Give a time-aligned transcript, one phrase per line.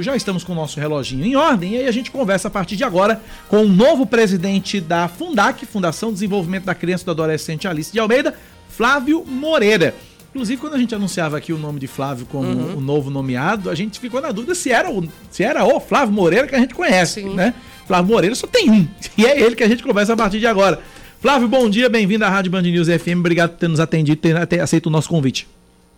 [0.00, 2.76] Já estamos com o nosso reloginho em ordem e aí a gente conversa a partir
[2.76, 7.10] de agora com o novo presidente da Fundac, Fundação de Desenvolvimento da Criança e do
[7.10, 8.34] Adolescente Alice de Almeida,
[8.68, 9.94] Flávio Moreira.
[10.30, 12.78] Inclusive, quando a gente anunciava aqui o nome de Flávio como uhum.
[12.78, 16.14] o novo nomeado, a gente ficou na dúvida se era o, se era o Flávio
[16.14, 17.34] Moreira que a gente conhece, Sim.
[17.34, 17.52] né?
[17.86, 18.88] Flávio Moreira só tem um,
[19.18, 20.80] e é ele que a gente conversa a partir de agora.
[21.20, 24.46] Flávio, bom dia, bem-vindo à Rádio Band News FM, obrigado por ter nos atendido, ter,
[24.46, 25.46] ter aceito o nosso convite.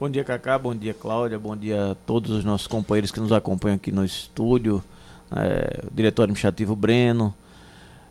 [0.05, 0.59] Bom dia, Cacá.
[0.59, 1.39] Bom dia, Cláudia.
[1.39, 4.84] Bom dia a todos os nossos companheiros que nos acompanham aqui no estúdio.
[5.34, 7.35] É, o diretor administrativo Breno,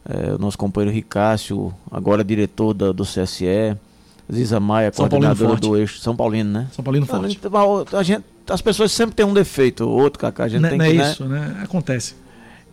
[0.04, 3.78] é, o nosso companheiro Ricácio, agora diretor da, do CSE.
[4.32, 6.00] Ziza Maia, São coordenadora do eixo.
[6.00, 6.68] São Paulino, né?
[6.72, 7.38] São Paulino Forte.
[7.96, 10.46] A gente, as pessoas sempre têm um defeito, outro, Cacá.
[10.46, 11.62] A gente não, tem não que, é isso, né?
[11.64, 12.16] Acontece.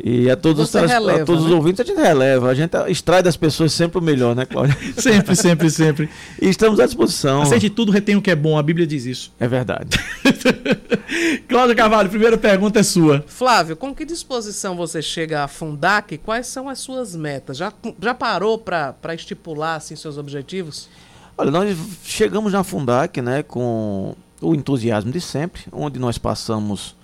[0.02, 1.48] E a todos, os, releva, a todos né?
[1.48, 4.76] os ouvintes a gente releva, a gente extrai das pessoas sempre o melhor, né, Cláudia?
[4.96, 6.08] sempre, sempre, sempre.
[6.40, 7.42] E estamos à disposição.
[7.42, 9.32] Aceite tudo, retém o que é bom, a Bíblia diz isso.
[9.38, 9.90] É verdade.
[11.48, 13.24] Cláudia Carvalho, primeira pergunta é sua.
[13.26, 16.16] Flávio, com que disposição você chega à Fundac?
[16.18, 17.56] Quais são as suas metas?
[17.56, 20.88] Já, já parou para estipular assim, seus objetivos?
[21.36, 26.94] Olha, nós chegamos na Fundac né, com o entusiasmo de sempre, onde nós passamos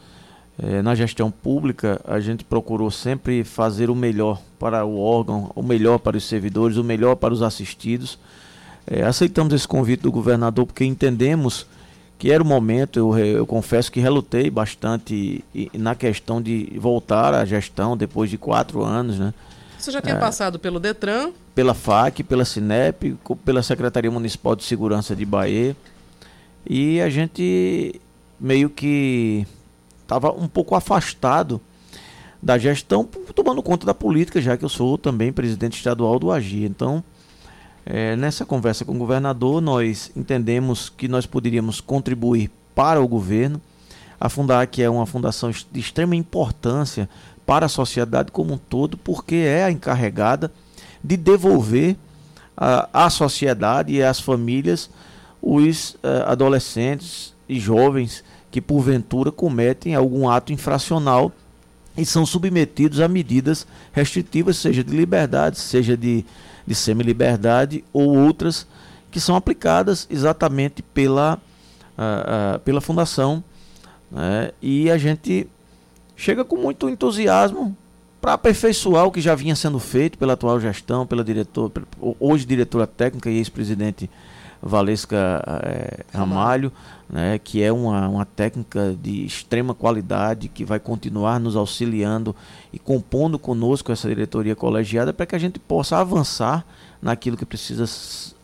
[0.59, 5.63] é, na gestão pública, a gente procurou sempre fazer o melhor para o órgão, o
[5.63, 8.19] melhor para os servidores, o melhor para os assistidos.
[8.87, 11.67] É, aceitamos esse convite do governador porque entendemos
[12.19, 12.99] que era o momento.
[12.99, 18.83] Eu, eu confesso que relutei bastante na questão de voltar à gestão depois de quatro
[18.83, 19.19] anos.
[19.19, 19.35] Né?
[19.79, 21.33] Você já tinha é, passado pelo Detran?
[21.55, 25.77] Pela FAC, pela Sinep, pela Secretaria Municipal de Segurança de Bahia.
[26.69, 28.01] E a gente
[28.41, 29.47] meio que
[30.07, 31.61] estava um pouco afastado
[32.43, 33.05] da gestão,
[33.35, 36.65] tomando conta da política, já que eu sou também presidente estadual do AGI.
[36.65, 37.03] Então,
[37.85, 43.61] é, nessa conversa com o governador, nós entendemos que nós poderíamos contribuir para o governo.
[44.21, 47.09] A Fundac é uma fundação de extrema importância
[47.45, 50.53] para a sociedade como um todo, porque é a encarregada
[51.03, 51.97] de devolver
[52.57, 54.89] à sociedade e às famílias
[55.43, 61.33] os uh, adolescentes e jovens que porventura cometem algum ato infracional
[61.97, 66.25] e são submetidos a medidas restritivas, seja de liberdade, seja de,
[66.67, 68.67] de semi-liberdade ou outras
[69.11, 71.41] que são aplicadas exatamente pela,
[71.97, 73.43] uh, uh, pela fundação.
[74.11, 74.51] Né?
[74.61, 75.49] E a gente
[76.15, 77.77] chega com muito entusiasmo
[78.21, 81.73] para aperfeiçoar o que já vinha sendo feito pela atual gestão, pela diretor,
[82.19, 84.11] hoje diretora técnica e ex-presidente
[84.61, 86.73] Valesca é, Ramalho,
[87.09, 92.35] né, que é uma, uma técnica de extrema qualidade, que vai continuar nos auxiliando
[92.73, 96.67] e compondo conosco essa diretoria colegiada para que a gente possa avançar
[97.01, 97.85] naquilo que precisa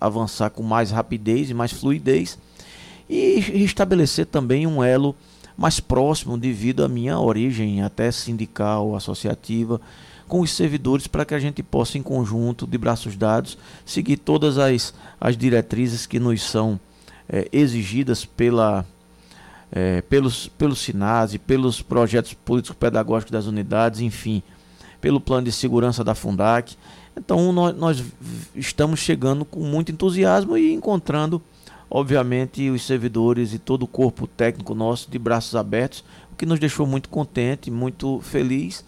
[0.01, 2.39] avançar com mais rapidez e mais fluidez
[3.09, 5.15] e estabelecer também um elo
[5.57, 9.81] mais próximo devido à minha origem até sindical, associativa,
[10.27, 14.57] com os servidores para que a gente possa, em conjunto, de braços dados, seguir todas
[14.57, 16.81] as, as diretrizes que nos são
[17.29, 18.85] é, exigidas pela,
[19.71, 24.43] é, pelos, pelos SINAS e pelos projetos políticos pedagógicos das unidades, enfim,
[25.01, 26.77] pelo plano de segurança da Fundac.
[27.17, 28.05] Então, nós, nós
[28.55, 31.43] estamos chegando com muito entusiasmo e encontrando,
[31.91, 36.59] obviamente, os servidores e todo o corpo técnico nosso de braços abertos, o que nos
[36.59, 38.85] deixou muito contente, muito feliz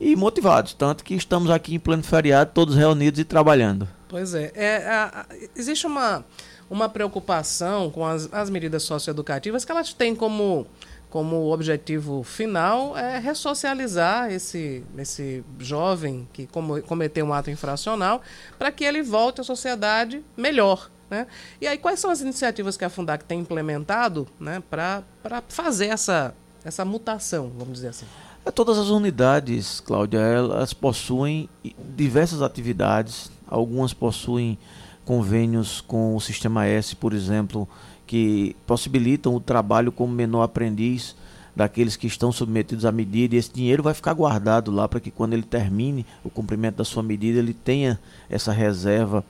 [0.00, 0.74] e motivados.
[0.74, 3.88] Tanto que estamos aqui em pleno feriado, todos reunidos e trabalhando.
[4.08, 4.52] Pois é.
[4.54, 6.24] é existe uma,
[6.68, 10.66] uma preocupação com as, as medidas socioeducativas que elas têm como,
[11.10, 16.48] como objetivo final é ressocializar esse, esse jovem que
[16.86, 18.22] cometeu um ato infracional
[18.58, 20.90] para que ele volte à sociedade melhor.
[21.10, 21.26] Né?
[21.60, 25.04] E aí, quais são as iniciativas que a Fundac tem implementado né, para
[25.48, 28.06] fazer essa, essa mutação, vamos dizer assim?
[28.44, 31.48] É, todas as unidades, Cláudia, elas possuem
[31.96, 33.30] diversas atividades.
[33.46, 34.58] Algumas possuem
[35.04, 37.68] convênios com o Sistema S, por exemplo,
[38.06, 41.16] que possibilitam o trabalho como menor aprendiz
[41.54, 45.10] daqueles que estão submetidos à medida e esse dinheiro vai ficar guardado lá para que
[45.10, 47.98] quando ele termine o cumprimento da sua medida ele tenha
[48.28, 49.24] essa reserva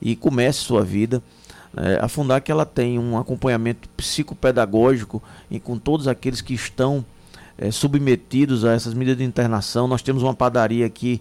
[0.00, 1.22] e comece sua vida.
[1.76, 5.20] É, a Fundac ela tem um acompanhamento psicopedagógico
[5.50, 7.04] e com todos aqueles que estão
[7.58, 9.88] é, submetidos a essas medidas de internação.
[9.88, 11.20] Nós temos uma padaria aqui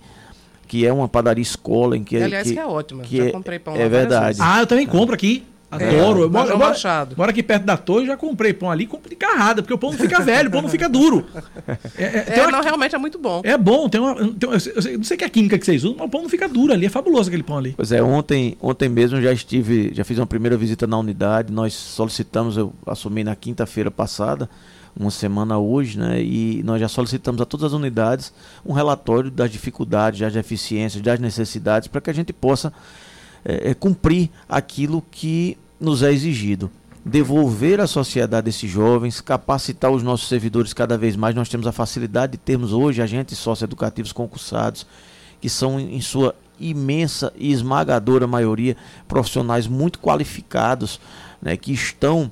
[0.68, 3.32] que é uma padaria escola em que aliás que, que é ótima que já é,
[3.32, 5.44] comprei pão é verdade ah eu também compro aqui
[5.74, 5.86] Adoro.
[5.86, 6.78] É, eu moro, moro,
[7.18, 9.92] moro, aqui perto da torre, já comprei pão ali, comprei de carrada, porque o pão
[9.92, 11.26] não fica velho, o pão não fica duro.
[11.98, 13.42] É, é, é uma, não, realmente é muito bom.
[13.44, 14.16] É bom, tem uma.
[14.16, 16.22] Tem, eu, sei, não sei que é a química que vocês usam, mas o pão
[16.22, 17.74] não fica duro ali, é fabuloso aquele pão ali.
[17.76, 21.74] Pois é, ontem, ontem mesmo já estive, já fiz uma primeira visita na unidade, nós
[21.74, 24.50] solicitamos, eu assumi na quinta-feira passada,
[24.96, 26.22] uma semana hoje, né?
[26.22, 28.34] E nós já solicitamos a todas as unidades
[28.66, 32.72] um relatório das dificuldades, das deficiências, das necessidades, para que a gente possa
[33.44, 36.70] é, cumprir aquilo que nos é exigido.
[37.06, 41.36] Devolver à sociedade esses jovens, capacitar os nossos servidores cada vez mais.
[41.36, 44.86] Nós temos a facilidade de termos hoje agentes socioeducativos concursados,
[45.42, 51.02] que são, em sua imensa e esmagadora maioria, profissionais muito qualificados,
[51.42, 52.32] né, que estão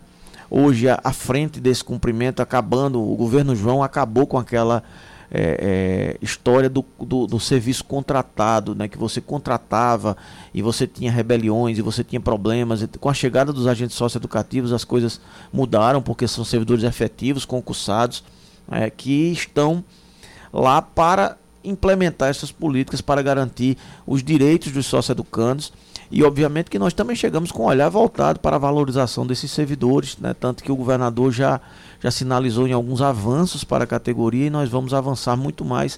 [0.51, 3.01] hoje à frente desse cumprimento, acabando.
[3.01, 4.83] O governo João acabou com aquela
[5.31, 10.18] é, é, história do, do, do, serviço contratado, né, que você contratava
[10.53, 12.86] e você tinha rebeliões e você tinha problemas.
[13.00, 15.21] Com a chegada dos agentes socioeducativos, as coisas
[15.53, 18.21] mudaram, porque são servidores efetivos, concursados,
[18.69, 19.81] é, que estão
[20.51, 25.71] lá para implementar essas políticas para garantir os direitos dos socioeducandos
[26.11, 30.17] e obviamente que nós também chegamos com um olhar voltado para a valorização desses servidores,
[30.17, 30.35] né?
[30.37, 31.61] tanto que o governador já,
[32.01, 35.97] já sinalizou em alguns avanços para a categoria e nós vamos avançar muito mais,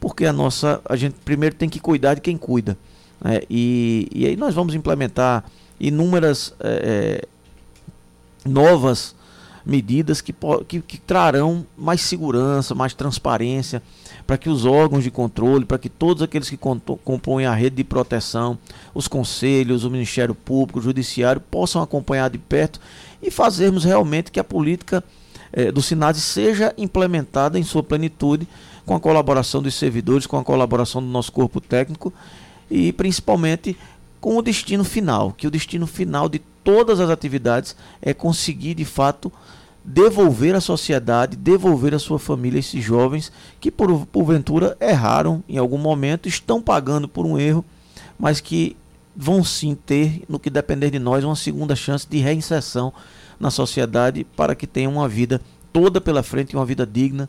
[0.00, 0.80] porque a nossa.
[0.88, 2.76] A gente primeiro tem que cuidar de quem cuida.
[3.22, 3.40] Né?
[3.50, 5.44] E, e aí nós vamos implementar
[5.78, 7.26] inúmeras é,
[8.46, 9.14] novas
[9.64, 10.34] medidas que,
[10.66, 13.82] que, que trarão mais segurança, mais transparência
[14.26, 17.84] para que os órgãos de controle, para que todos aqueles que compõem a rede de
[17.84, 18.56] proteção,
[18.94, 22.80] os conselhos, o Ministério Público, o Judiciário, possam acompanhar de perto
[23.20, 25.02] e fazermos realmente que a política
[25.52, 28.46] eh, do SINAD seja implementada em sua plenitude,
[28.86, 32.12] com a colaboração dos servidores, com a colaboração do nosso corpo técnico
[32.70, 33.76] e principalmente
[34.20, 38.84] com o destino final, que o destino final de todas as atividades é conseguir de
[38.84, 39.32] fato
[39.84, 45.78] devolver à sociedade, devolver à sua família esses jovens que por, porventura erraram em algum
[45.78, 47.64] momento, estão pagando por um erro,
[48.18, 48.76] mas que
[49.16, 52.92] vão sim ter, no que depender de nós, uma segunda chance de reinserção
[53.38, 55.40] na sociedade para que tenham uma vida
[55.72, 57.28] toda pela frente, uma vida digna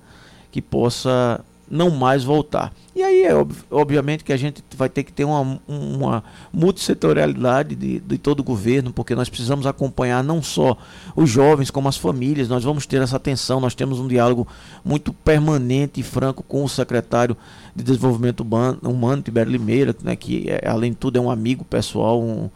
[0.52, 2.74] que possa não mais voltar.
[2.94, 7.74] E aí é ob obviamente que a gente vai ter que ter uma, uma multissetorialidade
[7.74, 10.78] de, de todo o governo, porque nós precisamos acompanhar não só
[11.16, 14.46] os jovens, como as famílias, nós vamos ter essa atenção, nós temos um diálogo
[14.84, 17.38] muito permanente e franco com o secretário
[17.74, 22.22] de Desenvolvimento Humano, Tibério Limeira, né, que é, além de tudo é um amigo pessoal,
[22.22, 22.50] um,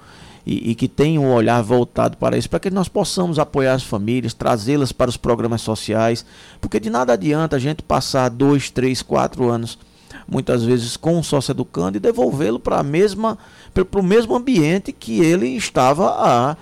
[0.46, 3.84] e, e, que tem um olhar voltado para isso, para que nós possamos apoiar as
[3.84, 6.24] famílias, trazê-las para os programas sociais,
[6.62, 9.80] porque de nada adianta a gente passar dois, três, quatro anos,
[10.28, 16.10] muitas vezes com um sócio educando e devolvê-lo para o mesmo ambiente que ele estava
[16.10, 16.58] a,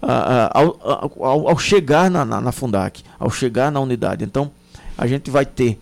[0.00, 0.78] a, a ao,
[1.18, 4.24] ao, ao, chegar na, na, na Fundac, ao chegar na unidade.
[4.24, 4.50] Então,
[4.96, 5.80] a gente vai ter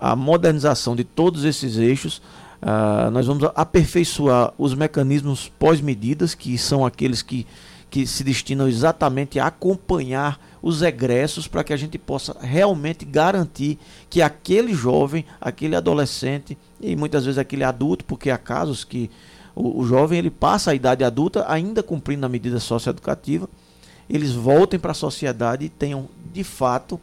[0.00, 2.22] a modernização de todos esses eixos
[2.60, 7.46] Uh, nós vamos aperfeiçoar os mecanismos pós-medidas, que são aqueles que,
[7.88, 13.78] que se destinam exatamente a acompanhar os egressos para que a gente possa realmente garantir
[14.10, 19.08] que aquele jovem, aquele adolescente e muitas vezes aquele adulto, porque há casos que
[19.54, 23.48] o, o jovem ele passa a idade adulta ainda cumprindo a medida socioeducativa,
[24.10, 27.00] eles voltem para a sociedade e tenham de fato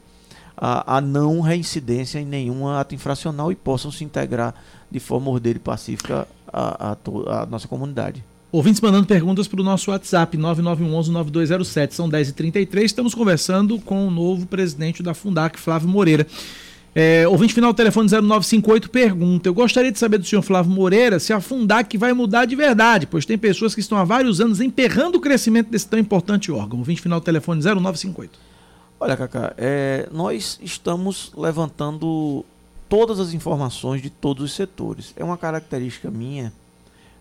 [0.58, 4.56] a, a não reincidência em nenhum ato infracional e possam se integrar
[4.96, 8.24] de forma ordeira e pacífica à, a a nossa comunidade.
[8.50, 12.84] Ouvintes mandando perguntas para o nosso WhatsApp 9911-9207, são 10h33.
[12.84, 16.26] Estamos conversando com o novo presidente da Fundac, Flávio Moreira.
[16.96, 21.34] É, ouvinte final telefone 0958 pergunta: Eu gostaria de saber do senhor Flávio Moreira se
[21.34, 25.18] a Fundac vai mudar de verdade, pois tem pessoas que estão há vários anos emperrando
[25.18, 26.80] o crescimento desse tão importante órgão.
[26.80, 28.40] Ouvinte final telefone 0958.
[28.98, 32.46] Olha, Cacá, é, nós estamos levantando
[32.88, 35.14] todas as informações de todos os setores.
[35.16, 36.52] É uma característica minha.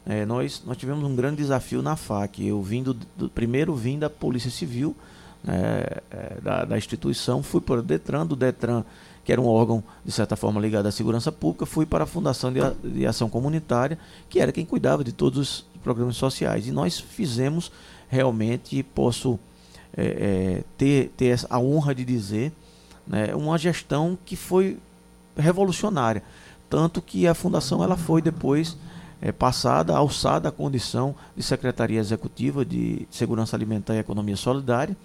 [0.07, 2.47] É, nós, nós tivemos um grande desafio na FAC.
[2.47, 4.95] Eu vim do, do primeiro vim da Polícia Civil,
[5.47, 8.85] é, é, da, da, instituição, fui para o Detran, do Detran,
[9.25, 12.53] que era um órgão, de certa forma, ligado à segurança pública, fui para a Fundação
[12.53, 16.67] de, de Ação Comunitária, que era quem cuidava de todos os programas sociais.
[16.67, 17.71] E nós fizemos
[18.09, 19.39] realmente, posso
[19.97, 22.53] é, é, ter, ter a honra de dizer,
[23.07, 24.79] né, uma gestão que foi
[25.37, 26.23] revolucionária.
[26.69, 28.77] Tanto que a fundação ela foi depois
[29.21, 34.97] é, passada, alçada à condição de Secretaria Executiva de Segurança Alimentar e Economia Solidária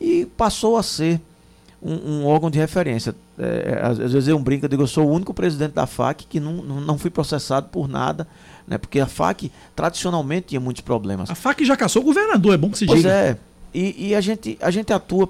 [0.00, 1.20] e passou a ser
[1.82, 3.14] um, um órgão de referência.
[3.38, 6.24] É, às, às, vezes eu brinco, eu digo, eu sou o único presidente da FAC
[6.24, 8.26] que não, não, fui processado por nada,
[8.66, 11.30] né, porque a FAC tradicionalmente tinha muitos problemas.
[11.30, 13.10] A FAC já caçou o governador, é bom que se pois diga.
[13.10, 13.38] Pois é,
[13.74, 15.28] e, e, a, gente, a gente atua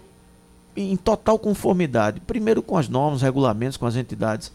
[0.76, 4.52] em total conformidade, primeiro com as normas, regulamentos, com as entidades.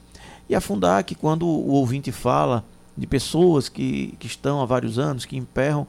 [0.47, 2.63] E a Fundac, quando o ouvinte fala
[2.97, 5.87] de pessoas que, que estão há vários anos, que emperram,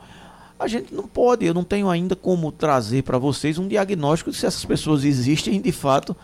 [0.58, 4.36] a gente não pode, eu não tenho ainda como trazer para vocês um diagnóstico de
[4.36, 6.14] se essas pessoas existem de fato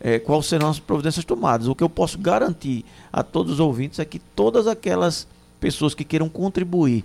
[0.00, 1.68] é, quais serão as providências tomadas.
[1.68, 5.26] O que eu posso garantir a todos os ouvintes é que todas aquelas
[5.60, 7.04] pessoas que queiram contribuir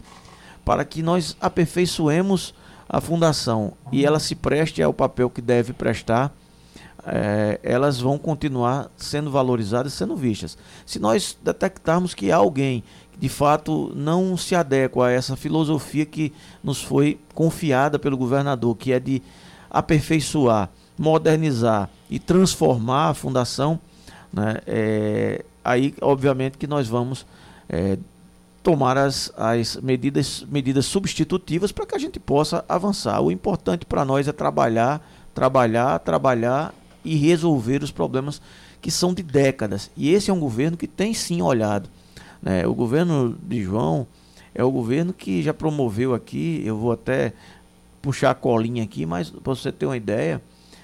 [0.66, 2.54] para que nós aperfeiçoemos
[2.90, 6.36] a fundação e ela se preste ao papel que deve prestar,
[7.12, 10.58] é, elas vão continuar sendo valorizadas, sendo vistas.
[10.86, 12.84] Se nós detectarmos que alguém
[13.18, 16.32] de fato não se adequa a essa filosofia que
[16.64, 19.22] nos foi confiada pelo governador, que é de
[19.70, 23.80] aperfeiçoar, modernizar e transformar a fundação,
[24.32, 27.26] né, é, aí obviamente que nós vamos
[27.68, 27.98] é,
[28.64, 33.20] tomar as, as medidas, medidas substitutivas para que a gente possa avançar.
[33.22, 38.42] O importante para nós é trabalhar, trabalhar, trabalhar e resolver os problemas
[38.82, 39.92] que são de décadas.
[39.96, 41.90] E esse é um governo que tem sim olhado.
[42.42, 42.66] Né?
[42.66, 44.08] O governo de João
[44.54, 47.34] é o governo que já promoveu aqui, eu vou até
[48.02, 50.42] puxar a colinha aqui, mas para você ter uma ideia,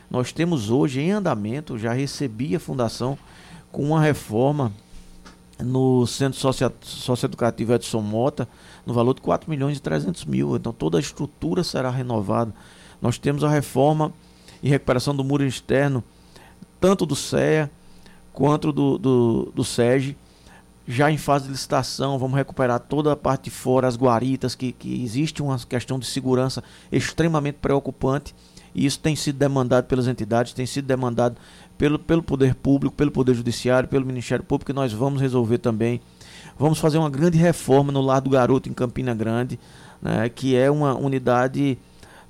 [0.09, 3.17] nós temos hoje em andamento, já recebi a fundação
[3.71, 4.71] com uma reforma
[5.59, 8.47] no Centro Socio Socioeducativo Edson Mota,
[8.85, 10.55] no valor de 4 milhões e 300 mil.
[10.55, 12.53] Então toda a estrutura será renovada.
[13.01, 14.13] Nós temos a reforma
[14.65, 16.03] e recuperação do muro externo,
[16.81, 17.69] tanto do CEA
[18.33, 20.17] quanto do, do, do SEG,
[20.87, 22.17] já em fase de licitação.
[22.17, 26.07] Vamos recuperar toda a parte de fora, as guaritas, que, que existe uma questão de
[26.07, 28.33] segurança extremamente preocupante.
[28.73, 31.37] E isso tem sido demandado pelas entidades, tem sido demandado
[31.77, 36.01] pelo, pelo Poder Público, pelo Poder Judiciário, pelo Ministério Público, e nós vamos resolver também.
[36.57, 39.59] Vamos fazer uma grande reforma no Lar do Garoto, em Campina Grande,
[40.01, 41.77] né, que é uma unidade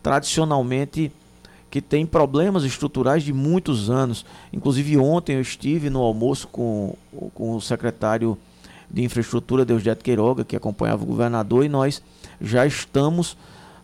[0.03, 1.13] tradicionalmente
[1.75, 4.25] que tem problemas estruturais de muitos anos.
[4.53, 6.95] Inclusive, ontem eu estive no almoço com,
[7.33, 8.37] com o secretário
[8.89, 12.01] de Infraestrutura, Deusdete Queiroga, que acompanhava o governador, e nós
[12.39, 13.35] já estamos,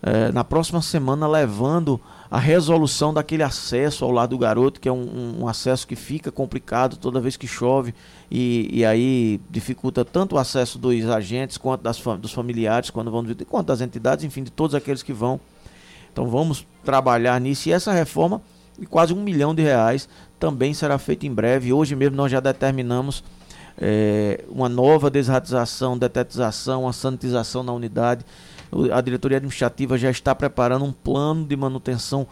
[0.02, 2.00] eh, na próxima semana, levando
[2.32, 6.32] a resolução daquele acesso ao lado do garoto, que é um, um acesso que fica
[6.32, 7.94] complicado toda vez que chove
[8.32, 13.26] e, e, aí dificulta tanto o acesso dos agentes quanto das, dos familiares quando vão
[13.50, 15.42] quanto das entidades, enfim, de todos aqueles que vão.
[16.12, 18.42] Então vamos trabalhar nisso e essa reforma
[18.78, 21.72] de quase um milhão de reais também será feita em breve.
[21.72, 23.24] Hoje mesmo nós já determinamos
[23.78, 28.26] é, uma nova desratização, detetização, uma sanitização na unidade
[28.92, 32.26] a diretoria administrativa já está preparando um plano de manutenção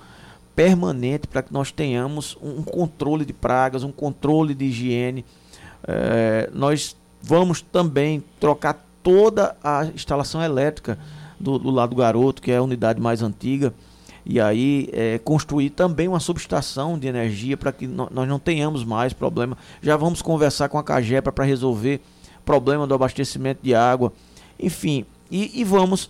[0.56, 5.26] permanente para que nós tenhamos um controle de pragas, um controle de higiene.
[5.86, 10.98] É, nós vamos também trocar toda a instalação elétrica
[11.40, 13.74] do, do lado do garoto, que é a unidade mais antiga,
[14.26, 18.84] e aí é, construir também uma subestação de energia para que no, nós não tenhamos
[18.84, 19.58] mais problema.
[19.82, 22.02] Já vamos conversar com a Cagepa para resolver
[22.46, 24.12] problema do abastecimento de água,
[24.60, 26.10] enfim, e, e vamos.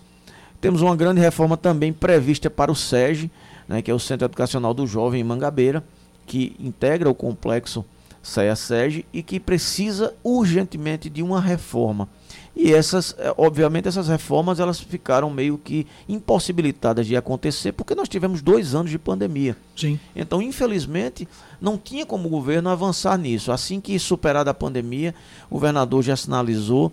[0.60, 3.30] Temos uma grande reforma também prevista para o SEG,
[3.66, 5.82] né, que é o Centro Educacional do Jovem em Mangabeira,
[6.26, 7.84] que integra o complexo
[8.22, 12.08] CEA-SEG e que precisa urgentemente de uma reforma.
[12.54, 18.08] E essas, eh, obviamente, essas reformas elas ficaram meio que impossibilitadas de acontecer porque nós
[18.08, 19.56] tivemos dois anos de pandemia.
[19.76, 19.98] Sim.
[20.14, 21.26] Então, infelizmente,
[21.60, 23.52] não tinha como o governo avançar nisso.
[23.52, 25.14] Assim que superada a pandemia,
[25.48, 26.92] o governador já sinalizou,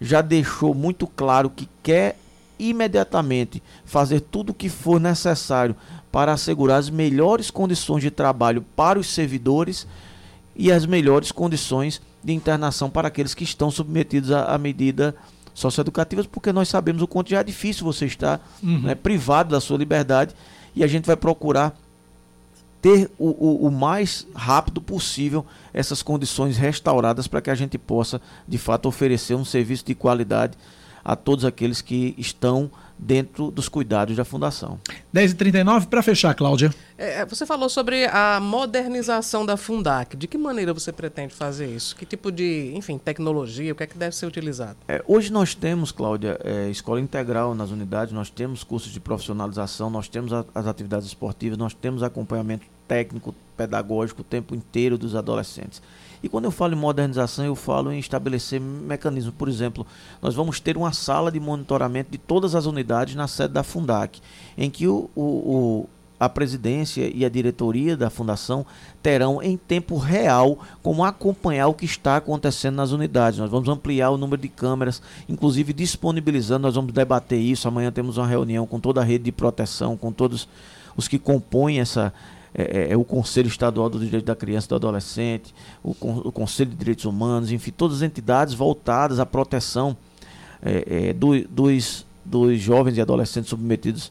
[0.00, 2.18] já deixou muito claro que quer
[2.58, 5.76] imediatamente fazer tudo o que for necessário
[6.10, 9.86] para assegurar as melhores condições de trabalho para os servidores
[10.56, 15.14] e as melhores condições de internação para aqueles que estão submetidos a, a medidas
[15.54, 18.80] socioeducativas, porque nós sabemos o quanto já é difícil você estar uhum.
[18.82, 20.34] né, privado da sua liberdade
[20.74, 21.78] e a gente vai procurar
[22.82, 28.20] ter o, o, o, mais rápido possível essas condições restauradas para que a gente possa,
[28.46, 30.56] de fato, oferecer um serviço de qualidade
[31.02, 34.80] a todos aqueles que estão dentro dos cuidados da Fundação.
[35.14, 36.74] 10h39, para fechar, Cláudia.
[36.98, 40.16] É, é, você falou sobre a modernização da Fundac.
[40.16, 41.94] De que maneira você pretende fazer isso?
[41.94, 44.76] Que tipo de, enfim, tecnologia, o que é que deve ser utilizado?
[44.88, 49.90] É, hoje nós temos, Cláudia, é, escola integral nas unidades, nós temos cursos de profissionalização,
[49.90, 55.14] nós temos a, as atividades esportivas, nós temos acompanhamento técnico, pedagógico o tempo inteiro dos
[55.14, 55.82] adolescentes.
[56.22, 59.34] E quando eu falo em modernização, eu falo em estabelecer mecanismos.
[59.34, 59.86] Por exemplo,
[60.20, 64.20] nós vamos ter uma sala de monitoramento de todas as unidades na sede da Fundac,
[64.56, 65.88] em que o, o, o
[66.18, 68.64] a presidência e a diretoria da fundação
[69.02, 73.38] terão em tempo real como acompanhar o que está acontecendo nas unidades.
[73.38, 77.68] Nós vamos ampliar o número de câmeras, inclusive disponibilizando, nós vamos debater isso.
[77.68, 80.48] Amanhã temos uma reunião com toda a rede de proteção, com todos
[80.96, 82.12] os que compõem essa,
[82.58, 86.32] é, é, é, o Conselho Estadual do Direito da Criança e do Adolescente, o, o,
[86.32, 89.94] Conselho de Direitos Humanos, enfim, todas as entidades voltadas à proteção
[90.62, 94.10] é, é, do, dos, dos jovens e adolescentes submetidos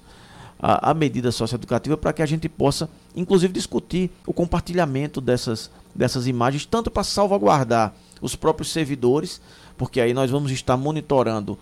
[0.60, 6.28] a, a medida socioeducativa para que a gente possa, inclusive, discutir o compartilhamento dessas, dessas
[6.28, 9.42] imagens, tanto para salvaguardar os próprios servidores,
[9.76, 11.58] porque aí nós vamos estar monitorando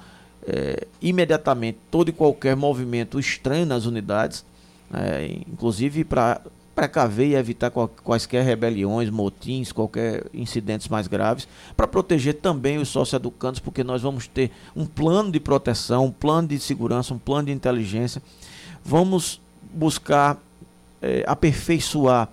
[0.46, 4.46] é, imediatamente todo e qualquer movimento estranho nas unidades,
[4.94, 6.42] é, inclusive para
[6.76, 13.60] precaver e evitar quaisquer rebeliões, motins, qualquer incidentes mais graves, para proteger também os socioeducandos,
[13.60, 17.52] porque nós vamos ter um plano de proteção, um plano de segurança, um plano de
[17.52, 18.22] inteligência.
[18.84, 19.40] Vamos
[19.74, 20.38] buscar
[21.02, 22.30] é, aperfeiçoar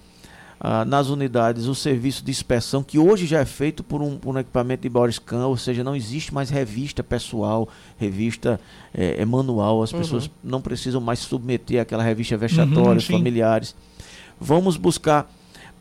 [0.63, 4.35] ah, nas unidades o serviço de inspeção, que hoje já é feito por um, por
[4.35, 7.67] um equipamento de Boriscan, ou seja, não existe mais revista pessoal,
[7.97, 8.61] revista
[8.93, 10.01] é, é manual, as uhum.
[10.01, 13.75] pessoas não precisam mais submeter aquela revista vexatória, uhum, familiares.
[14.41, 15.31] Vamos buscar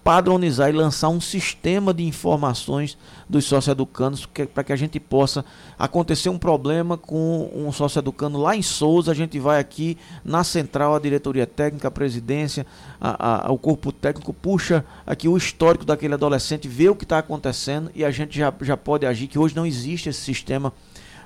[0.03, 2.97] padronizar e lançar um sistema de informações
[3.27, 5.43] dos socioeducandos para que a gente possa
[5.77, 10.95] acontecer um problema com um socioeducando lá em Souza, a gente vai aqui na central,
[10.95, 12.65] a diretoria técnica, a presidência,
[12.99, 17.19] a, a, o corpo técnico puxa aqui o histórico daquele adolescente, vê o que está
[17.19, 20.73] acontecendo e a gente já, já pode agir, que hoje não existe esse sistema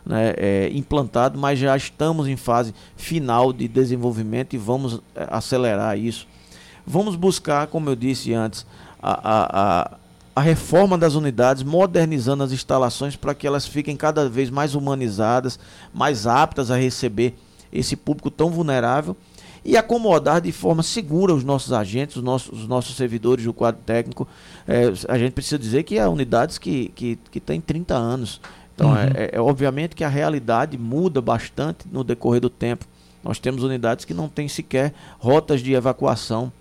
[0.06, 5.98] né, é, implantado, mas já estamos em fase final de desenvolvimento e vamos é, acelerar
[5.98, 6.28] isso
[6.86, 8.66] Vamos buscar, como eu disse antes,
[9.02, 9.98] a, a,
[10.36, 15.60] a reforma das unidades, modernizando as instalações para que elas fiquem cada vez mais humanizadas,
[15.94, 17.36] mais aptas a receber
[17.72, 19.16] esse público tão vulnerável
[19.66, 23.82] e acomodar de forma segura os nossos agentes, os nossos, os nossos servidores do quadro
[23.86, 24.28] técnico.
[24.68, 28.42] É, a gente precisa dizer que há unidades que, que, que têm 30 anos.
[28.76, 28.98] Então, uhum.
[28.98, 32.86] é, é, obviamente que a realidade muda bastante no decorrer do tempo.
[33.24, 36.52] Nós temos unidades que não têm sequer rotas de evacuação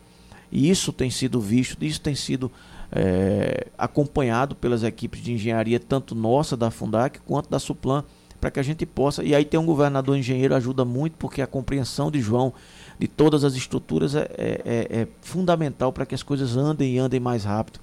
[0.52, 2.52] e isso tem sido visto, isso tem sido
[2.92, 8.04] é, acompanhado pelas equipes de engenharia, tanto nossa da Fundac quanto da Suplan,
[8.38, 9.24] para que a gente possa.
[9.24, 12.52] E aí tem um governador engenheiro ajuda muito, porque a compreensão de João
[12.98, 16.98] de todas as estruturas é, é, é, é fundamental para que as coisas andem e
[16.98, 17.80] andem mais rápido.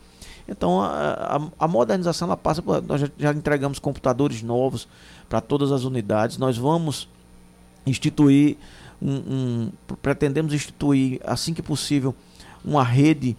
[0.47, 2.81] Então a, a, a modernização ela passa por.
[2.83, 4.87] Nós já, já entregamos computadores novos
[5.27, 6.37] para todas as unidades.
[6.37, 7.07] Nós vamos
[7.85, 8.57] instituir
[9.01, 12.13] um, um, pretendemos instituir assim que possível
[12.63, 13.35] uma rede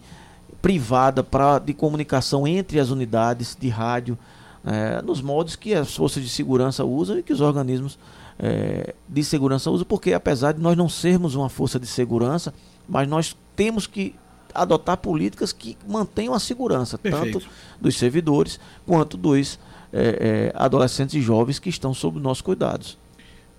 [0.61, 4.17] privada pra, de comunicação entre as unidades de rádio,
[4.63, 7.97] é, nos moldes que as forças de segurança usam e que os organismos
[8.37, 12.53] é, de segurança usam, porque apesar de nós não sermos uma força de segurança,
[12.87, 14.15] mas nós temos que
[14.53, 17.39] adotar políticas que mantenham a segurança, Perfeito.
[17.39, 19.59] tanto dos servidores quanto dos
[19.93, 22.97] é, é adolescentes e jovens que estão sob nossos cuidados.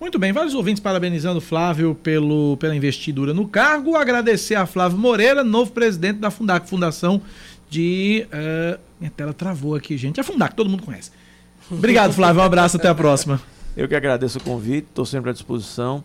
[0.03, 3.95] Muito bem, vários ouvintes parabenizando o Flávio pelo, pela investidura no cargo.
[3.95, 7.21] Agradecer a Flávio Moreira, novo presidente da Fundac, Fundação
[7.69, 8.27] de.
[8.27, 10.19] Uh, minha tela travou aqui, gente.
[10.19, 11.09] A Fundac, todo mundo conhece.
[11.71, 12.41] Obrigado, Flávio.
[12.41, 13.41] Um abraço, até a próxima.
[13.77, 16.03] Eu que agradeço o convite, estou sempre à disposição.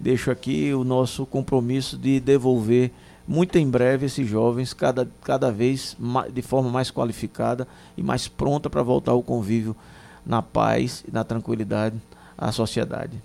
[0.00, 2.92] Deixo aqui o nosso compromisso de devolver
[3.28, 5.94] muito em breve esses jovens, cada, cada vez
[6.32, 9.76] de forma mais qualificada e mais pronta para voltar ao convívio
[10.24, 12.00] na paz e na tranquilidade
[12.38, 13.22] à sociedade.